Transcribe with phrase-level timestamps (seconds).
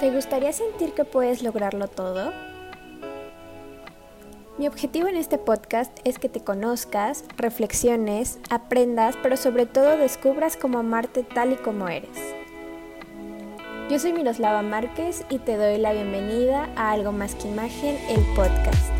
[0.00, 2.32] ¿Te gustaría sentir que puedes lograrlo todo?
[4.56, 10.56] Mi objetivo en este podcast es que te conozcas, reflexiones, aprendas, pero sobre todo descubras
[10.56, 12.16] cómo amarte tal y como eres.
[13.90, 18.24] Yo soy Miroslava Márquez y te doy la bienvenida a Algo Más que Imagen, el
[18.36, 18.92] podcast.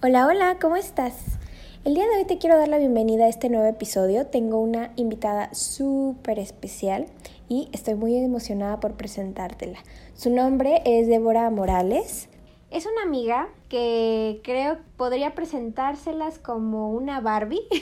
[0.00, 1.39] Hola, hola, ¿cómo estás?
[1.82, 4.26] El día de hoy te quiero dar la bienvenida a este nuevo episodio.
[4.26, 7.06] Tengo una invitada súper especial
[7.48, 9.78] y estoy muy emocionada por presentártela.
[10.12, 12.28] Su nombre es Débora Morales.
[12.70, 17.66] Es una amiga que creo podría presentárselas como una Barbie.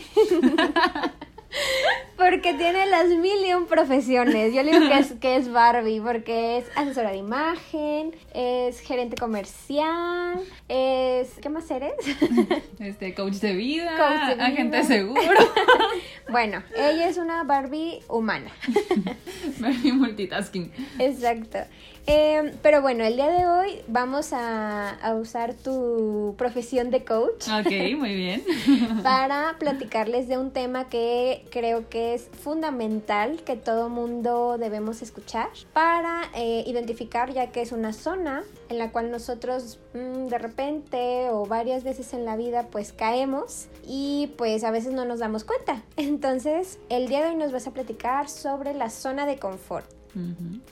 [2.29, 4.53] Porque tiene las mil y un profesiones.
[4.53, 9.17] Yo le digo que es, que es Barbie, porque es asesora de imagen, es gerente
[9.17, 10.39] comercial,
[10.69, 11.31] es.
[11.41, 11.95] ¿Qué más eres?
[12.81, 15.21] Este, coach de vida, agente seguro.
[16.29, 18.51] bueno, ella es una Barbie humana.
[19.59, 20.71] Barbie multitasking.
[20.99, 21.61] Exacto.
[22.11, 27.47] Em, pero bueno, el día de hoy vamos a, usar tu profesión de coach.
[27.49, 28.43] Ok, muy bien.
[29.03, 35.51] para platicarles de un tema que creo que es fundamental, que todo mundo debemos escuchar,
[35.75, 41.29] para eh, identificar ya que es una zona en la cual nosotros mm, de repente
[41.31, 45.45] o varias veces en la vida pues caemos y pues a veces no nos damos
[45.45, 45.83] cuenta.
[45.99, 49.98] Entonces, el día de hoy nos vas a platicar sobre la zona de confort.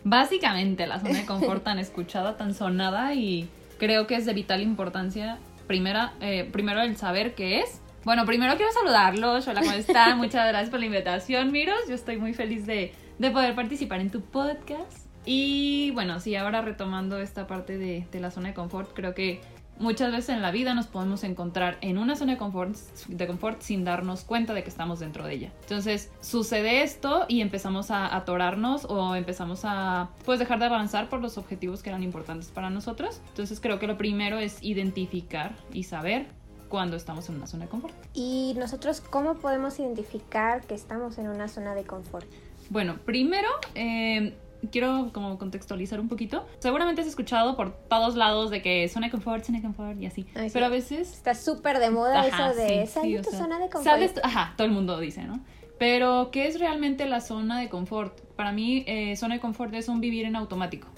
[0.04, 4.62] Básicamente la zona de confort tan escuchada, tan sonada y creo que es de vital
[4.62, 5.38] importancia.
[5.66, 7.80] Primera, eh, primero el saber qué es.
[8.04, 9.48] Bueno, primero quiero saludarlos.
[9.48, 10.16] Hola, ¿cómo están?
[10.18, 11.80] Muchas gracias por la invitación, Miros.
[11.88, 15.06] Yo estoy muy feliz de, de poder participar en tu podcast.
[15.24, 19.40] Y bueno, sí, ahora retomando esta parte de, de la zona de confort, creo que
[19.78, 22.76] muchas veces en la vida nos podemos encontrar en una zona de confort,
[23.08, 25.52] de confort sin darnos cuenta de que estamos dentro de ella.
[25.62, 31.20] Entonces sucede esto y empezamos a atorarnos o empezamos a pues dejar de avanzar por
[31.20, 33.20] los objetivos que eran importantes para nosotros.
[33.28, 36.26] Entonces creo que lo primero es identificar y saber
[36.68, 37.94] cuando estamos en una zona de confort.
[38.14, 42.26] ¿Y nosotros cómo podemos identificar que estamos en una zona de confort?
[42.70, 44.36] Bueno, primero eh,
[44.70, 46.46] quiero como contextualizar un poquito.
[46.58, 50.06] Seguramente has escuchado por todos lados de que zona de confort, zona de confort y
[50.06, 50.26] así.
[50.52, 51.12] Pero a veces...
[51.12, 54.18] Está súper de moda eso de sí, tu zona de confort.
[54.22, 55.40] Ajá, todo el mundo dice, ¿no?
[55.78, 58.20] Pero, ¿qué es realmente la zona de confort?
[58.34, 60.88] Para mí, eh, zona de confort es un vivir en automático.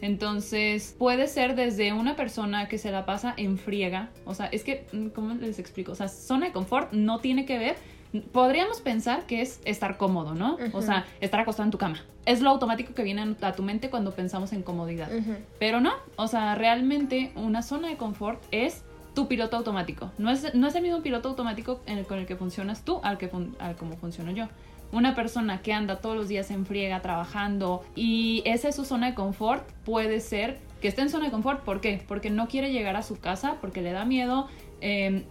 [0.00, 4.10] Entonces, puede ser desde una persona que se la pasa en friega.
[4.24, 5.92] O sea, es que, ¿cómo les explico?
[5.92, 7.76] O sea, zona de confort no tiene que ver
[8.20, 10.58] podríamos pensar que es estar cómodo, ¿no?
[10.72, 11.98] O sea, estar acostado en tu cama.
[12.26, 15.10] Es lo automático que viene a tu mente cuando pensamos en comodidad.
[15.58, 18.82] Pero no, o sea, realmente una zona de confort es
[19.14, 20.10] tu piloto automático.
[20.18, 23.30] No es, no es el mismo piloto automático con el que funcionas tú al que
[23.58, 24.48] al como funciono yo.
[24.92, 29.06] Una persona que anda todos los días en friega trabajando y esa es su zona
[29.06, 31.62] de confort, puede ser que esté en zona de confort.
[31.62, 32.02] ¿Por qué?
[32.06, 34.48] Porque no quiere llegar a su casa, porque le da miedo.
[34.80, 35.24] Eh,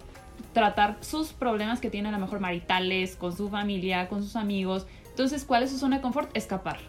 [0.54, 4.86] tratar sus problemas que tiene a lo mejor maritales, con su familia, con sus amigos.
[5.10, 6.36] Entonces, ¿cuál es su zona de confort?
[6.36, 6.80] Escapar.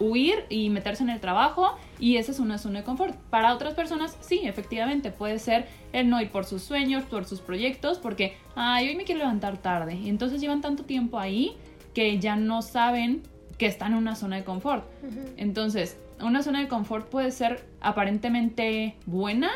[0.00, 3.14] Huir y meterse en el trabajo y esa es una zona de confort.
[3.30, 7.40] Para otras personas, sí, efectivamente, puede ser el no ir por sus sueños, por sus
[7.40, 9.94] proyectos, porque, ay, hoy me quiero levantar tarde.
[9.94, 11.56] Y entonces llevan tanto tiempo ahí
[11.94, 13.22] que ya no saben
[13.56, 14.84] que están en una zona de confort.
[15.36, 19.50] Entonces, una zona de confort puede ser aparentemente buena,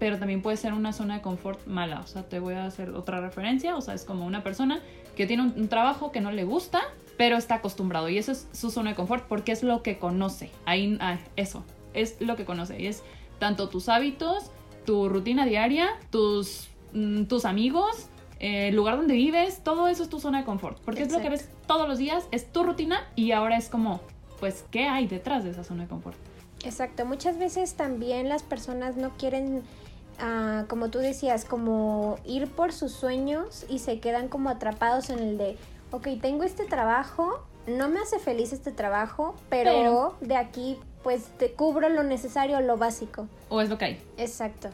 [0.00, 2.00] pero también puede ser una zona de confort mala.
[2.00, 3.76] O sea, te voy a hacer otra referencia.
[3.76, 4.80] O sea, es como una persona
[5.14, 6.80] que tiene un, trabajo que no le gusta,
[7.18, 8.08] pero está acostumbrado.
[8.08, 10.50] Y eso es su zona de confort porque es lo que conoce.
[10.64, 12.80] Ahí, ah, eso, es lo que conoce.
[12.80, 13.02] Y es
[13.38, 14.50] tanto tus hábitos,
[14.86, 20.18] tu rutina diaria, tus, mm, tus amigos, el lugar donde vives, todo eso es tu
[20.18, 20.80] zona de confort.
[20.80, 24.00] Porque es lo que ves todos los días, es tu rutina y ahora es como,
[24.38, 26.16] pues, ¿qué hay detrás de esa zona de confort?
[26.64, 29.62] Exacto, muchas veces también las personas no quieren
[30.68, 35.38] como tú decías, como ir por sus sueños y se quedan como atrapados en el
[35.38, 35.56] de,
[35.90, 41.52] ok, tengo este trabajo, no me hace feliz este trabajo, pero, de aquí pues te
[41.52, 43.26] cubro lo necesario, lo básico.
[43.48, 44.02] O es lo que hay.
[44.16, 44.68] Exacto.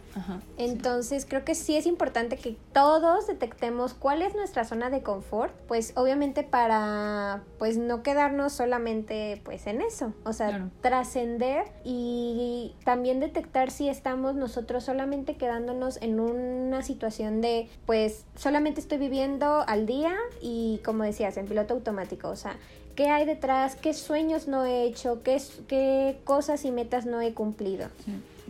[0.58, 5.52] Entonces creo que sí es importante que todos detectemos cuál es nuestra zona de confort,
[5.68, 13.20] pues obviamente para pues no quedarnos solamente pues en eso, o sea, trascender y también
[13.20, 19.86] detectar si estamos nosotros solamente quedándonos en una situación de pues solamente estoy viviendo al
[19.86, 22.56] día y como decías, en piloto automático, o sea,
[22.96, 27.32] qué hay detrás, qué sueños no he hecho, qué, qué cosas y metas no he
[27.34, 27.88] cumplido.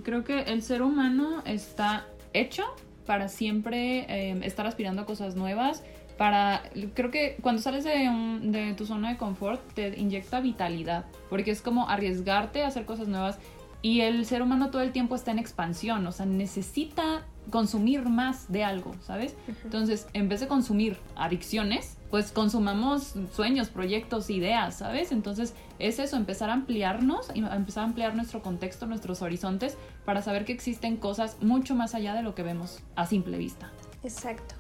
[0.03, 2.65] Creo que el ser humano está hecho
[3.07, 5.83] para siempre em, estar aspirando a cosas nuevas
[6.17, 6.63] para,
[6.95, 11.61] creo que cuando sales de, de tu zona de confort te inyecta vitalidad, porque es
[11.61, 13.39] como arriesgarte a hacer cosas nuevas
[13.83, 18.51] y el ser humano todo el tiempo está en expansión, o sea, necesita consumir más
[18.51, 19.37] de algo, ¿sabes?
[19.63, 25.13] Entonces, en vez de consumir adicciones, pues consumamos sueños, proyectos, ideas, ¿sabes?
[25.13, 30.23] Entonces, es eso, empezar a ampliarnos, y empezar a ampliar nuestro contexto, nuestros horizontes, para
[30.23, 33.71] saber que existen cosas mucho más allá de lo que vemos a simple vista.
[34.03, 34.55] Exacto.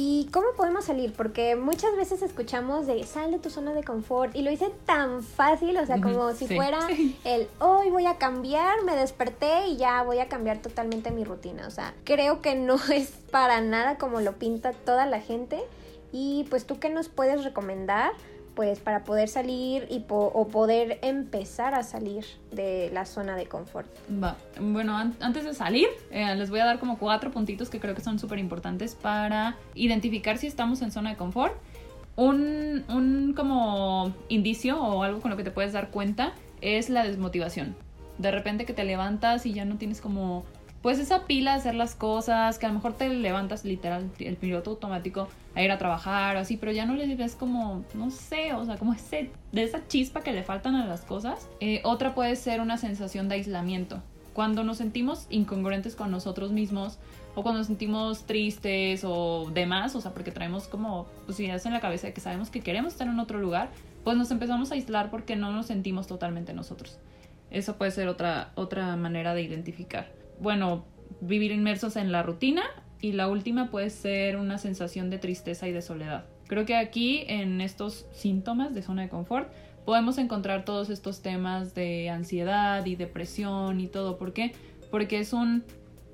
[0.00, 1.12] ¿Y cómo podemos salir?
[1.12, 5.24] Porque muchas veces escuchamos de sal de tu zona de confort y lo hice tan
[5.24, 6.78] fácil, o sea, como si fuera
[7.24, 11.66] el hoy voy a cambiar, me desperté y ya voy a cambiar totalmente mi rutina.
[11.66, 15.58] O sea, creo que no es para nada como lo pinta toda la gente.
[16.12, 18.12] Y pues tú qué nos puedes recomendar
[18.58, 23.86] pues para poder salir y o poder empezar a salir de la zona de confort.
[24.60, 28.00] Bueno, antes de salir, eh, les voy a dar como cuatro puntitos que creo que
[28.00, 31.54] son súper importantes para identificar si estamos en zona de confort.
[32.16, 37.04] Un, un como indicio o algo con lo que te puedes dar cuenta es la
[37.04, 37.76] desmotivación.
[38.18, 40.44] De repente que te levantas y ya no tienes como
[40.82, 44.36] pues esa pila de hacer las cosas, que a lo mejor te levantas literal el
[44.36, 48.10] piloto automático a ir a trabajar o así, pero ya no le ves como, no
[48.10, 51.48] sé, o sea, como ese, de esa chispa que le faltan a las cosas.
[51.60, 54.02] Eh, otra puede ser una sensación de aislamiento.
[54.34, 56.98] Cuando nos sentimos incongruentes con nosotros mismos
[57.34, 61.80] o cuando nos sentimos tristes o demás, o sea, porque traemos como pues, en la
[61.80, 63.70] cabeza de que sabemos que queremos estar en otro lugar,
[64.04, 66.98] pues nos empezamos a aislar porque no nos sentimos totalmente nosotros.
[67.50, 70.84] Eso puede ser otra, otra manera de identificar bueno,
[71.20, 72.62] vivir inmersos en la rutina
[73.00, 76.26] y la última puede ser una sensación de tristeza y de soledad.
[76.46, 79.52] Creo que aquí en estos síntomas de zona de confort
[79.84, 84.18] podemos encontrar todos estos temas de ansiedad y depresión y todo.
[84.18, 84.52] ¿Por qué?
[84.90, 85.64] Porque es un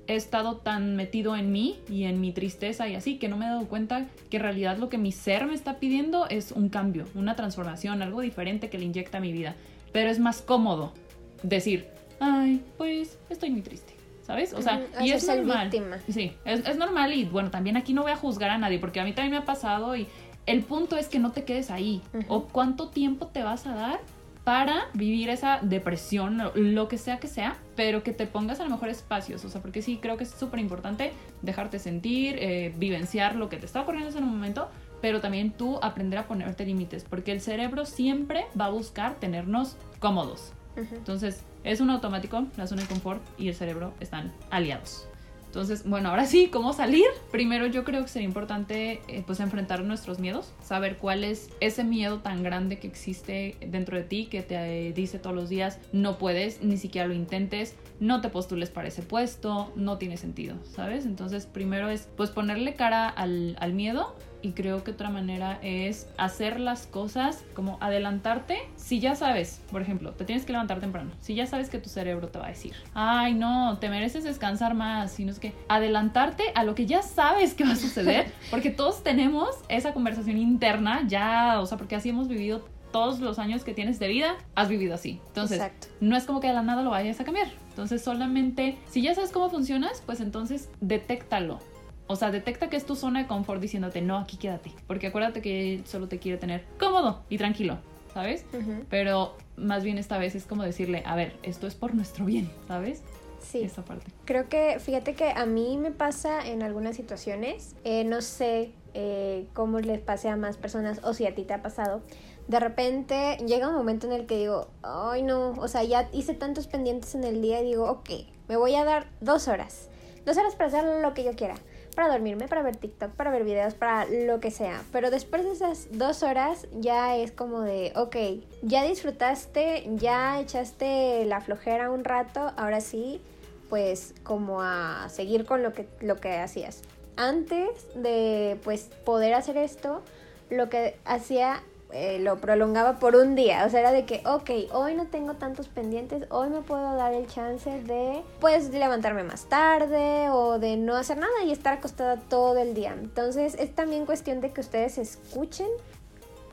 [0.07, 3.49] estado tan metido en mí y en mi tristeza y así que no me he
[3.49, 7.05] dado cuenta que en realidad lo que mi ser me está pidiendo es un cambio,
[7.15, 9.55] una transformación, algo diferente que le inyecta a mi vida.
[9.91, 10.93] Pero es más cómodo
[11.41, 11.87] decir,
[12.19, 13.94] ay, pues estoy muy triste
[14.25, 14.53] ¿sabes?
[14.53, 15.69] O sea, y es normal.
[16.09, 18.99] Sí, es, es, normal y bueno, también aquí no voy a juzgar a nadie porque
[18.99, 20.07] a mí también me ha pasado y
[20.45, 23.99] el punto es que no te quedes ahí o cuánto tiempo te vas a dar
[24.43, 28.69] para vivir esa depresión, lo que sea que sea, pero que te pongas a lo
[28.69, 33.35] mejor espacios, o sea, porque sí creo que es súper importante dejarte sentir, eh, vivenciar
[33.35, 34.69] lo que te está ocurriendo en ese momento,
[35.01, 39.77] pero también tú aprender a ponerte límites, porque el cerebro siempre va a buscar tenernos
[39.99, 40.53] cómodos.
[40.75, 45.07] Entonces, es un automático, la zona de confort y el cerebro están aliados.
[45.55, 47.05] Entonces, bueno, ahora sí, ¿cómo salir?
[47.31, 51.85] Primero yo creo que sería importante eh, pues enfrentar nuestros miedos, saber cuál es ese
[51.85, 56.17] miedo tan grande que existe dentro de ti que te dice todos los días no
[56.17, 61.05] puedes, ni siquiera lo intentes, no te postules para ese puesto, no tiene sentido, ¿sabes?
[61.05, 64.13] Entonces primero es pues ponerle cara al, al miedo
[64.45, 68.59] y creo que otra manera es hacer las cosas como adelantarte.
[68.75, 71.09] Si ya sabes, por ejemplo, te tienes que levantar temprano.
[71.19, 74.75] Si ya sabes que tu cerebro te va a decir, ay no, te mereces descansar
[74.75, 78.69] más, sino es que adelantarte a lo que ya sabes que va a suceder, porque
[78.69, 83.63] todos tenemos esa conversación interna ya, o sea, porque así hemos vivido todos los años
[83.63, 85.19] que tienes de vida, has vivido así.
[85.29, 85.59] Entonces,
[86.01, 87.47] no es como que de la nada lo vayas a cambiar.
[87.69, 91.59] Entonces, solamente, si ya sabes cómo funcionas, pues entonces detéctalo
[92.07, 94.71] o sea, detecta que es tu zona de confort diciéndote, no, aquí quédate.
[94.87, 97.79] Porque acuérdate que él solo te quiere tener cómodo y tranquilo,
[98.13, 98.45] ¿sabes?
[98.89, 102.49] Pero más bien esta vez es como decirle, a ver, esto es por nuestro bien,
[102.67, 103.01] ¿sabes?
[103.39, 103.61] Sí.
[103.61, 104.11] Esa parte.
[104.25, 109.45] Creo que, fíjate que a mí me pasa en algunas situaciones, eh, no sé eh,
[109.53, 112.01] cómo les pase a más personas o si a ti te ha pasado.
[112.47, 116.33] De repente llega un momento en el que digo, ay no, o sea, ya hice
[116.33, 118.09] tantos pendientes en el día y digo, ok,
[118.47, 119.89] me voy a dar dos horas.
[120.25, 121.55] Dos horas para hacer lo que yo quiera
[121.95, 124.83] para dormirme, para ver TikTok, para ver videos, para lo que sea.
[124.91, 128.15] Pero después de esas dos horas ya es como de, ok,
[128.61, 133.21] ya disfrutaste, ya echaste la flojera un rato, ahora sí,
[133.69, 136.81] pues como a seguir con lo que, lo que hacías.
[137.17, 140.01] Antes de pues poder hacer esto,
[140.49, 141.63] lo que hacía
[141.97, 143.65] eh, lo prolongaba por un día.
[143.65, 147.13] O sea, era de que, ok, hoy no tengo tantos pendientes, hoy me puedo dar
[147.13, 152.17] el chance de, pues, levantarme más tarde o de no hacer nada y estar acostada
[152.17, 152.91] todo el día.
[152.91, 155.69] Entonces, es también cuestión de que ustedes escuchen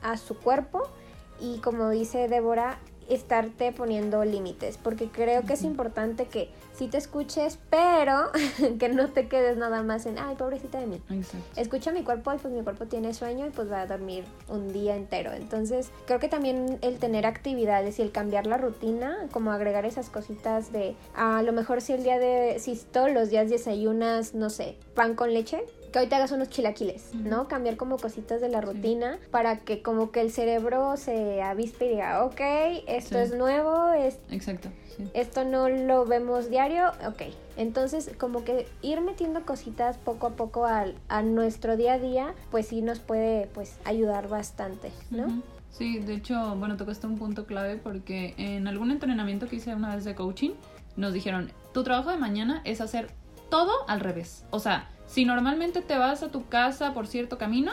[0.01, 0.89] a su cuerpo
[1.41, 2.79] y como dice Débora,
[3.15, 8.31] estarte poniendo límites, porque creo que es importante que sí te escuches, pero
[8.79, 11.03] que no te quedes nada más en, ay, pobrecita de mí.
[11.57, 14.73] Escucha mi cuerpo y pues mi cuerpo tiene sueño y pues va a dormir un
[14.73, 15.33] día entero.
[15.33, 20.11] Entonces, creo que también el tener actividades y el cambiar la rutina, como agregar esas
[20.11, 24.51] cositas de, a lo mejor si el día de, si todos los días desayunas, no
[24.51, 27.47] sé, pan con leche, que hoy te hagas unos chilaquiles, ¿no?
[27.49, 31.89] Cambiar como cositas de la rutina para que como que el cerebro se avispe y
[31.91, 32.41] diga, ok,
[32.89, 34.19] esto es nuevo, es...
[34.31, 34.71] Exacto.
[35.15, 37.23] Esto no lo vemos diario, ok.
[37.57, 42.35] Entonces, como que ir metiendo cositas poco a poco al, a nuestro día a día,
[42.51, 45.43] pues sí nos puede pues ayudar bastante, ¿no?
[45.71, 49.95] Sí, de hecho, bueno, tocaste un punto clave porque en algún entrenamiento que hice una
[49.95, 50.51] vez de coaching,
[50.97, 53.11] nos dijeron, tu trabajo de mañana es hacer
[53.49, 54.45] todo al revés.
[54.51, 57.73] O sea, si normalmente te vas a tu casa por cierto camino,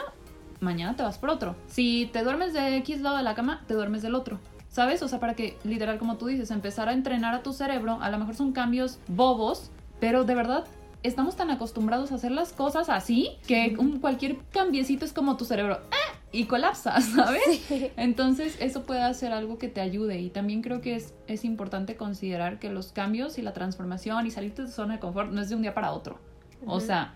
[0.60, 1.56] mañana te vas por otro.
[1.68, 4.38] Si te duermes de X lado de la cama, te duermes del otro.
[4.68, 5.02] ¿Sabes?
[5.02, 8.10] O sea, para que, literal, como tú dices, empezar a entrenar a tu cerebro, a
[8.10, 9.70] lo mejor son cambios bobos,
[10.00, 10.66] pero de verdad
[11.02, 15.46] estamos tan acostumbrados a hacer las cosas así que un, cualquier cambiecito es como tu
[15.46, 16.18] cerebro ¡ah!
[16.30, 17.64] y colapsa, ¿sabes?
[17.96, 21.96] Entonces eso puede hacer algo que te ayude y también creo que es, es importante
[21.96, 25.40] considerar que los cambios y la transformación y salirte de tu zona de confort no
[25.40, 26.18] es de un día para otro.
[26.66, 27.14] O sea,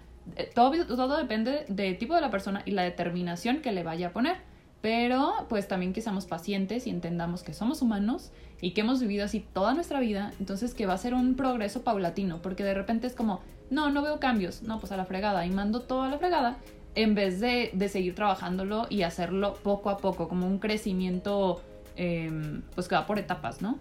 [0.55, 4.13] todo, todo depende del tipo de la persona y la determinación que le vaya a
[4.13, 4.37] poner.
[4.81, 9.25] Pero pues también que seamos pacientes y entendamos que somos humanos y que hemos vivido
[9.25, 13.07] así toda nuestra vida, entonces que va a ser un progreso paulatino, porque de repente
[13.07, 13.41] es como,
[13.71, 16.59] no, no veo cambios, no, pues a la fregada y mando todo a la fregada,
[16.95, 21.63] en vez de, de seguir trabajándolo y hacerlo poco a poco, como un crecimiento
[21.97, 23.79] em, pues que va por etapas, ¿no?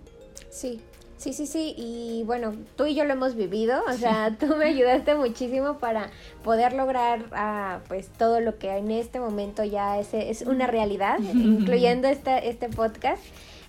[0.50, 0.82] Sí,
[1.24, 4.66] Sí, sí, sí, y bueno, tú y yo lo hemos vivido, o sea, tú me
[4.66, 6.10] ayudaste muchísimo para
[6.44, 11.20] poder lograr ah, pues todo lo que en este momento ya es, es una realidad,
[11.34, 13.24] incluyendo este, este podcast.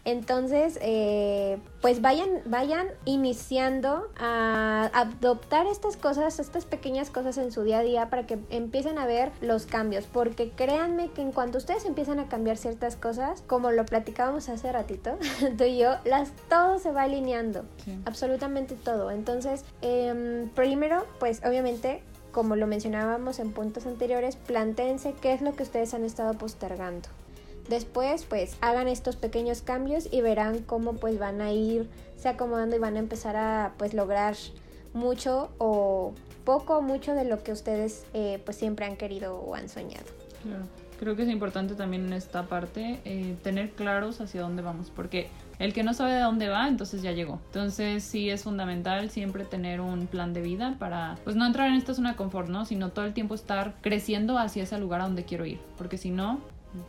[0.05, 7.63] Entonces, eh, pues vayan, vayan iniciando a adoptar estas cosas, estas pequeñas cosas en su
[7.63, 10.07] día a día para que empiecen a ver los cambios.
[10.07, 14.71] Porque créanme que en cuanto ustedes empiezan a cambiar ciertas cosas, como lo platicábamos hace
[14.73, 15.17] ratito,
[15.59, 17.65] tú y yo, las, todo se va alineando.
[18.05, 19.11] Absolutamente todo.
[19.11, 25.55] Entonces, em, primero, pues obviamente como lo mencionábamos en puntos anteriores, plantéense qué es lo
[25.55, 27.09] que ustedes han estado postergando.
[27.69, 32.77] Después, pues hagan estos pequeños cambios y verán cómo pues van a ir se acomodando
[32.77, 34.37] y van a empezar a pues lograr
[34.93, 36.13] mucho o
[36.45, 40.07] poco o mucho de lo que ustedes eh, pues siempre han querido o han soñado.
[40.43, 40.65] Claro.
[40.99, 45.29] Creo que es importante también en esta parte eh, tener claros hacia dónde vamos, porque
[45.59, 47.41] el que no sabe de dónde va, entonces ya llegó.
[47.47, 51.75] Entonces sí es fundamental siempre tener un plan de vida para, pues no entrar en
[51.75, 52.65] esta zona de confort, ¿no?
[52.65, 56.11] Sino todo el tiempo estar creciendo hacia ese lugar a donde quiero ir, porque si
[56.11, 56.41] no,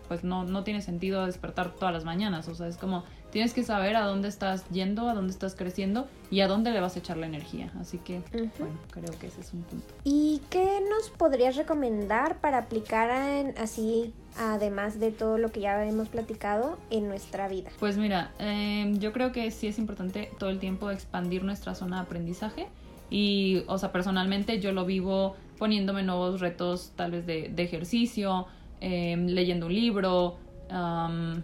[0.07, 2.47] pues no, no tiene sentido despertar todas las mañanas.
[2.47, 3.03] O sea, es como
[3.35, 6.79] tienes que saber a dónde estás yendo, a dónde estás creciendo y a dónde le
[6.79, 7.69] vas a echar la energía.
[7.79, 9.93] Así que, bueno, creo que ese es un punto.
[10.05, 13.11] ¿Y qué nos podrías recomendar para aplicar
[13.57, 17.71] así, además de todo lo que ya hemos platicado, en nuestra vida?
[17.77, 21.97] Pues mira, em, yo creo que sí es importante todo el tiempo expandir nuestra zona
[21.97, 22.67] de aprendizaje.
[23.09, 28.47] Y, o sea, personalmente yo lo vivo poniéndome nuevos retos tal vez de, de ejercicio,
[28.81, 30.37] Em, leyendo un libro,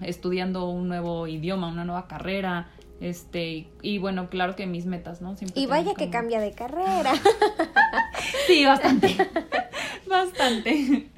[0.01, 2.69] estudiando un nuevo idioma, una nueva carrera.
[3.00, 5.35] Este, y, bueno, claro que mis metas, ¿no?
[5.55, 7.13] y vaya que cambia de carrera.
[8.47, 9.15] sí, bastante.
[10.07, 11.09] bastante.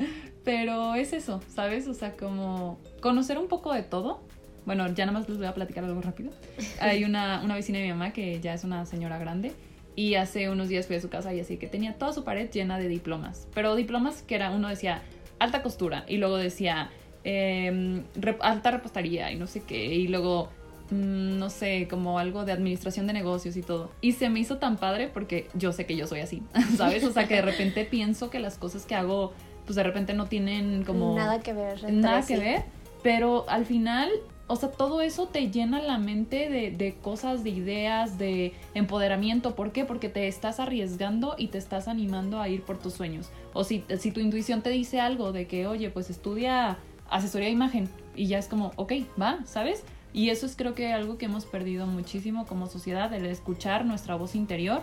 [0.45, 1.87] Pero es eso, ¿sabes?
[1.87, 4.21] O sea, como conocer un poco de todo.
[4.65, 6.31] Bueno, ya nada más les voy a platicar algo rápido.
[6.79, 9.51] Hay una, una vecina de mi mamá que ya es una señora grande
[9.95, 12.49] y hace unos días fui a su casa y así que tenía toda su pared
[12.49, 13.47] llena de diplomas.
[13.53, 15.01] Pero diplomas que era, uno decía,
[15.43, 16.89] alta costura y luego decía
[17.23, 18.03] em,
[18.39, 20.49] alta repostería y no sé qué y luego
[20.89, 23.91] mm, no sé, como algo de administración de negocios y todo.
[24.01, 26.41] Y se me hizo tan padre porque yo sé que yo soy así,
[26.77, 27.03] ¿sabes?
[27.03, 29.33] O sea, que de repente pienso que las cosas que hago,
[29.65, 31.15] pues de repente no tienen como...
[31.15, 31.91] Nada que ver.
[31.91, 32.63] Nada que ver,
[33.01, 34.09] pero al final
[34.47, 39.55] o sea, todo eso te llena la mente de, de, cosas, de ideas, de empoderamiento.
[39.55, 39.85] ¿Por qué?
[39.85, 43.29] Porque te estás arriesgando y te estás animando a ir por tus sueños.
[43.53, 46.77] O si, si tu intuición te dice algo de que, oye, pues estudia
[47.09, 49.83] asesoría de imagen y ya es como, ok, va, ¿sabes?
[50.13, 54.15] Y eso es creo que algo que hemos perdido muchísimo como sociedad, el escuchar nuestra
[54.15, 54.81] voz interior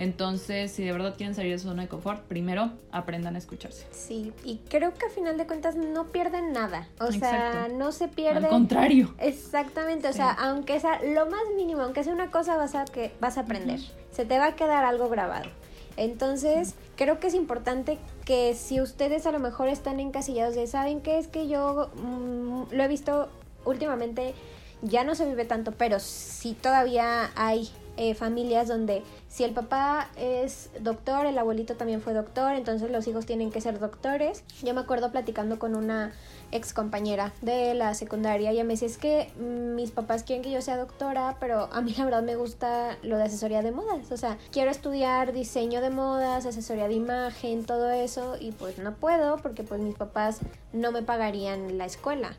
[0.00, 3.86] entonces, si de verdad quieren salir de su zona de confort, primero aprendan a escucharse.
[3.90, 6.88] Sí, y creo que a final de cuentas no pierden nada.
[6.98, 8.46] O sea, no se pierde.
[8.46, 9.14] Al contrario.
[9.18, 13.12] Exactamente, o sea, aunque sea lo más mínimo, aunque sea una cosa vas a, que
[13.20, 13.78] vas a aprender.
[14.10, 15.50] Se te va a quedar algo grabado.
[15.98, 21.02] Entonces, creo que es importante que si ustedes a lo mejor están encasillados de, ¿saben
[21.02, 21.18] qué?
[21.18, 23.28] Es que yo mm, lo he visto
[23.66, 24.32] últimamente,
[24.80, 30.08] ya no se vive tanto, pero sí todavía hay eh, familias donde si el papá
[30.16, 34.42] es doctor, el abuelito también fue doctor, entonces los hijos tienen que ser doctores.
[34.62, 36.14] Yo me acuerdo platicando con una
[36.50, 40.62] ex compañera de la secundaria, ella me decía, es que mis papás quieren que yo
[40.62, 44.16] sea doctora, pero a mí la verdad me gusta lo de asesoría de modas, o
[44.16, 49.36] sea, quiero estudiar diseño de modas, asesoría de imagen, todo eso, y pues no puedo
[49.36, 50.40] porque pues mis papás
[50.72, 52.34] no me pagarían la escuela.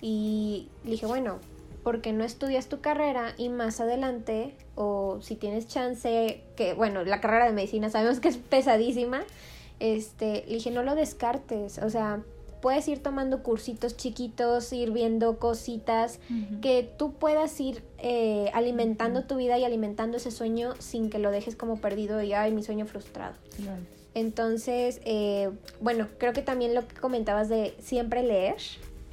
[0.00, 1.38] Y dije, bueno,
[1.84, 7.20] porque no estudias tu carrera y más adelante, o si tienes chance, que bueno, la
[7.20, 9.22] carrera de medicina sabemos que es pesadísima,
[9.78, 12.22] este, le dije, no lo descartes, o sea,
[12.62, 16.18] puedes ir tomando cursitos chiquitos, ir viendo cositas,
[16.62, 21.30] que tú puedas ir eh, alimentando tu vida y alimentando ese sueño sin que lo
[21.30, 23.34] dejes como perdido y, ay, mi sueño frustrado.
[24.14, 25.50] Entonces, eh,
[25.82, 28.56] bueno, creo que también lo que comentabas de siempre leer,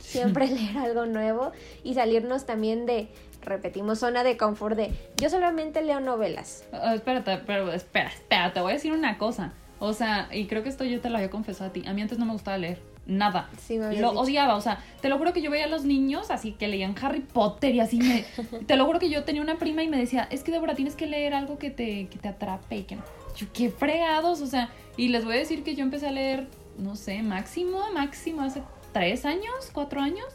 [0.02, 1.52] siempre leer algo nuevo
[1.84, 3.08] y salirnos también de,
[3.42, 6.66] repetimos, zona de confort de, yo solamente leo novelas.
[6.72, 9.54] Uh, espérate, pero espera, espera, te voy a decir una cosa.
[9.80, 11.84] O sea, y creo que esto yo te lo había confesado a ti.
[11.88, 12.80] A mí antes no me gustaba leer.
[13.08, 13.50] Nada.
[13.58, 16.30] Sí, me lo odiaba, o sea, te lo juro que yo veía a los niños
[16.30, 18.24] así que leían Harry Potter y así me...
[18.68, 20.96] te lo juro que yo tenía una prima y me decía, es que Débora tienes
[20.96, 23.02] que leer algo que te, que te atrape y que no.
[23.36, 26.48] Yo, qué fregados, o sea, y les voy a decir que yo empecé a leer,
[26.78, 30.26] no sé, máximo, máximo hace tres años, cuatro años,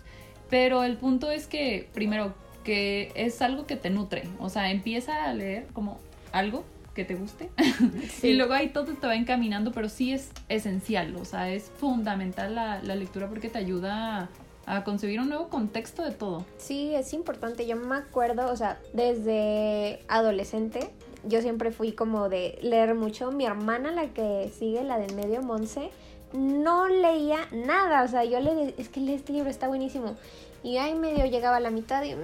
[0.50, 2.34] pero el punto es que, primero,
[2.64, 6.00] que es algo que te nutre, o sea, empieza a leer como
[6.32, 7.50] algo que te guste
[8.22, 12.54] y luego ahí todo te va encaminando, pero sí es esencial, o sea, es fundamental
[12.54, 14.30] la, la lectura porque te ayuda
[14.66, 16.44] a, a concebir un nuevo contexto de todo.
[16.56, 20.90] Sí, es importante, yo me acuerdo, o sea, desde adolescente,
[21.24, 23.30] yo siempre fui como de leer mucho.
[23.30, 25.90] Mi hermana, la que sigue, la del medio, Monse,
[26.36, 28.04] no leía nada.
[28.04, 30.16] O sea, yo le es que este libro, está buenísimo.
[30.62, 32.16] Y ahí medio llegaba a la mitad y,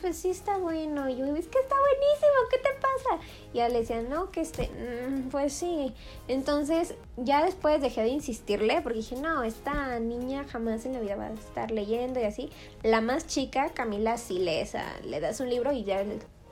[0.00, 1.08] pues sí está bueno.
[1.08, 3.22] Y yo, es que está buenísimo, ¿qué te pasa?
[3.52, 5.94] Y ella le decía, no, que este, mm, pues sí.
[6.26, 11.16] Entonces, ya después dejé de insistirle porque dije, no, esta niña jamás en la vida
[11.16, 12.50] va a estar leyendo y así.
[12.82, 16.04] La más chica, Camila, sí lee, esa, le das un libro y ya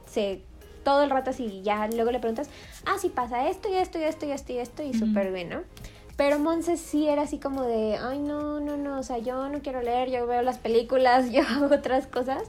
[0.07, 0.42] se
[0.85, 2.50] todo el rato así, ya luego le preguntas,
[2.87, 5.49] ah, sí pasa esto y esto y esto y esto y esto y súper bien,
[5.49, 5.62] ¿no?
[6.16, 9.61] Pero Monse sí era así como de, ay, no, no, no, o sea, yo no
[9.61, 12.45] quiero leer, yo veo las películas, yo hago otras cosas.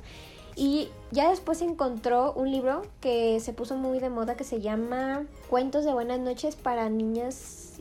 [0.56, 5.26] Y ya después encontró un libro que se puso muy de moda que se llama
[5.50, 7.80] Cuentos de Buenas noches para niñas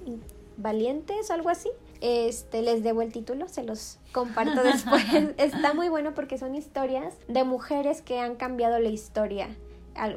[0.56, 1.68] valientes, algo así.
[2.00, 5.04] Este, les debo el título, se los comparto después.
[5.36, 9.48] Está muy bueno porque son historias de mujeres que han cambiado la historia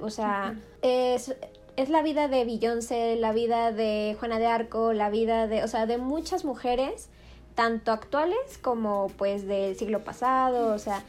[0.02, 1.36] o sea, es,
[1.76, 5.68] es la vida de Beyoncé, la vida de Juana de Arco, la vida de, o
[5.68, 7.10] sea, de muchas mujeres,
[7.54, 11.04] tanto actuales como pues del siglo pasado, o sea,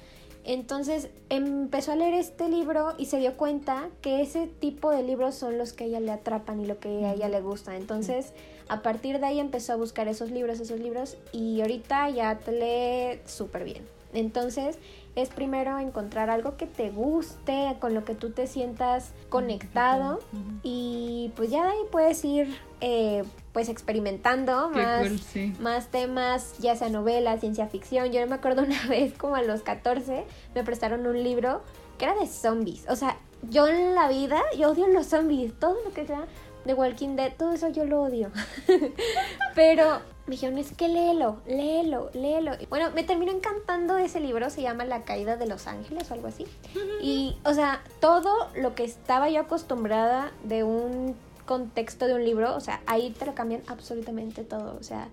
[0.45, 5.35] entonces empezó a leer este libro y se dio cuenta que ese tipo de libros
[5.35, 7.75] son los que a ella le atrapan y lo que a ella le gusta.
[7.75, 8.33] Entonces,
[8.69, 12.53] a partir de ahí empezó a buscar esos libros, esos libros y ahorita ya te
[12.53, 13.85] lee súper bien.
[14.13, 14.79] Entonces,
[15.17, 20.21] es primero encontrar algo que te guste, con lo que tú te sientas conectado
[20.63, 25.11] y pues ya de ahí puedes ir eh, pues experimentando más,
[25.59, 28.13] más temas, ya sea novelas, ciencia ficción.
[28.13, 30.25] Yo me acuerdo una vez como a los 14
[30.55, 31.63] me prestaron un libro
[31.97, 32.85] que era de zombies.
[32.91, 33.17] O sea,
[33.49, 36.27] yo en la vida, yo odio los zombies, todo lo que sea
[36.67, 38.31] de Walking Dead, todo eso yo lo odio.
[39.55, 42.53] Pero me dijeron, es que léelo, léelo, léelo.
[42.69, 46.27] bueno, me terminó encantando ese libro, se llama La caída de los ángeles o algo
[46.27, 46.47] así.
[47.01, 51.15] Y, o sea, todo lo que estaba yo acostumbrada de un
[51.47, 54.77] contexto de un libro, o sea, ahí te lo cambian absolutamente todo.
[54.79, 55.09] O sea,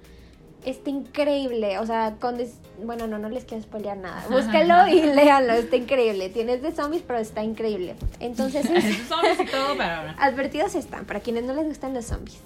[0.65, 1.79] está increíble.
[1.79, 2.37] O sea, con
[2.83, 4.25] bueno, no, no les quiero spoilear nada.
[4.29, 6.29] Búsquenlo y léanlo, está increíble.
[6.29, 7.95] Tienes de zombies, pero está increíble.
[8.19, 8.65] Entonces,
[9.07, 10.13] zombies y todo, pero...
[10.19, 12.39] advertidos están para quienes no les gustan los zombies.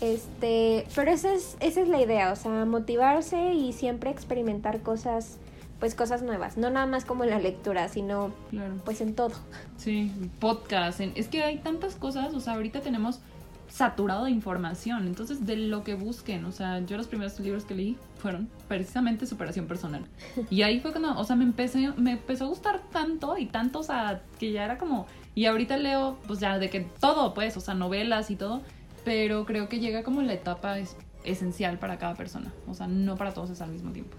[0.00, 5.38] Este, pero esa es, esa es la idea, o sea, motivarse y siempre experimentar cosas,
[5.78, 8.32] pues cosas nuevas, no nada más como en la lectura, sino
[8.84, 9.34] pues en todo.
[9.78, 13.20] Sí, podcast, es que hay tantas cosas, o sea, ahorita tenemos
[13.74, 17.74] saturado de información, entonces de lo que busquen, o sea, yo los primeros libros que
[17.74, 20.04] leí fueron precisamente superación personal.
[20.48, 23.80] Y ahí fue cuando, o sea, me empecé, me empezó a gustar tanto y tanto,
[23.80, 27.56] o sea, que ya era como, y ahorita leo, pues ya de que todo, pues,
[27.56, 28.62] o sea, novelas y todo,
[29.04, 33.16] pero creo que llega como la etapa es esencial para cada persona, o sea, no
[33.16, 34.16] para todos es al mismo tiempo.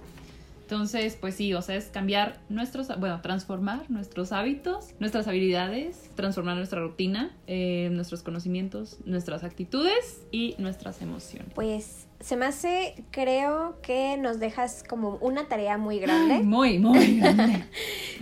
[0.65, 6.57] Entonces, pues sí, o sea, es cambiar nuestros, bueno, transformar nuestros hábitos, nuestras habilidades, transformar
[6.57, 11.53] nuestra rutina, eh, nuestros conocimientos, nuestras actitudes y nuestras emociones.
[11.53, 16.39] Pues se me hace, creo que nos dejas como una tarea muy grande.
[16.39, 17.63] muy, muy grande.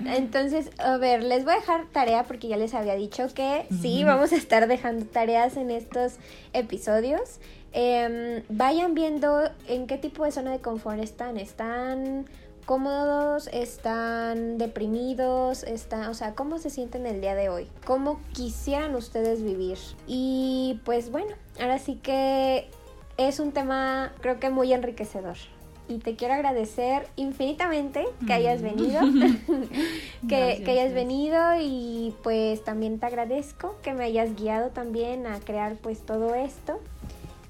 [0.05, 4.03] Entonces, a ver, les voy a dejar tarea porque ya les había dicho que sí,
[4.03, 6.15] vamos a estar dejando tareas en estos
[6.51, 7.39] episodios.
[7.73, 11.37] Em, vayan viendo en qué tipo de zona de confort están.
[11.37, 12.27] ¿Están
[12.65, 13.49] cómodos?
[13.51, 15.63] ¿Están deprimidos?
[15.63, 17.67] ¿Están, o sea, cómo se sienten el día de hoy?
[17.85, 19.77] ¿Cómo quisieran ustedes vivir?
[20.07, 22.69] Y pues bueno, ahora sí que
[23.17, 25.37] es un tema creo que muy enriquecedor
[25.87, 28.63] y te quiero agradecer infinitamente que hayas mm.
[28.63, 29.01] venido,
[30.29, 35.75] que, hayas venido y pues también te agradezco que me hayas guiado también a crear
[35.75, 36.79] pues todo esto.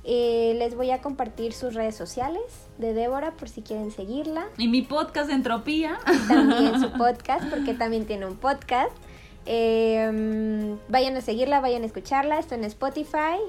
[0.06, 2.42] Eh, les voy a compartir sus redes sociales
[2.78, 4.48] de Débora por si quieren seguirla.
[4.58, 5.98] Y mi podcast de Entropía.
[6.28, 8.92] también su podcast porque también tiene un podcast.
[9.46, 13.40] Eh, vayan a seguirla, vayan a escucharla, está en Spotify,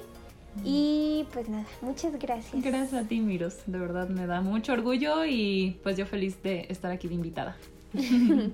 [0.62, 2.62] y pues nada, muchas gracias.
[2.62, 3.58] Gracias a ti, Miros.
[3.66, 7.56] De verdad me da mucho orgullo y pues yo feliz de estar aquí de invitada.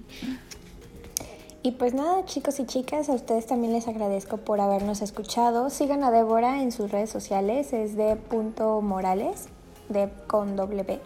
[1.62, 5.68] y pues nada, chicos y chicas, a ustedes también les agradezco por habernos escuchado.
[5.68, 9.49] Sigan a Débora en sus redes sociales, es de punto morales,
[9.90, 10.85] de con doble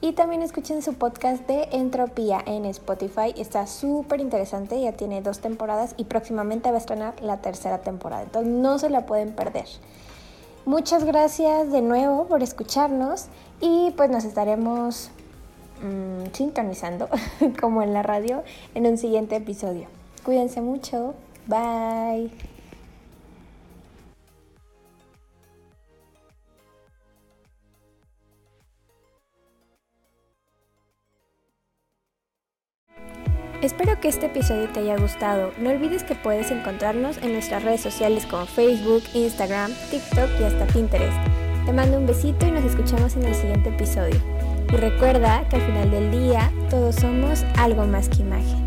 [0.00, 3.34] Y también escuchen su podcast de Entropía en Spotify.
[3.36, 8.22] Está súper interesante, ya tiene dos temporadas y próximamente va a estrenar la tercera temporada.
[8.22, 9.66] Entonces no se la pueden perder.
[10.66, 13.26] Muchas gracias de nuevo por escucharnos
[13.60, 15.10] y pues nos estaremos
[15.82, 17.08] mm, sintonizando
[17.60, 18.42] como en la radio
[18.74, 19.86] en un siguiente episodio.
[20.24, 21.14] Cuídense mucho.
[21.46, 22.30] Bye.
[33.62, 35.50] Espero que este episodio te haya gustado.
[35.58, 40.64] No olvides que puedes encontrarnos en nuestras redes sociales como Facebook, Instagram, TikTok y hasta
[40.66, 41.16] Pinterest.
[41.66, 44.20] Te mando un besito y nos escuchamos en el siguiente episodio.
[44.72, 48.57] Y recuerda que al final del día todos somos algo más que imagen.